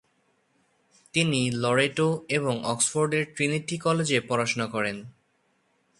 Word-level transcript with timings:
তিনি 1.13 1.51
লরেটো 1.51 2.07
এবং 2.29 2.65
অক্সফোর্ডের 2.65 3.23
ট্রিনিটি 3.35 3.75
কলেজে 3.77 4.17
পড়াশোনা 4.21 4.67
করেন। 4.67 4.97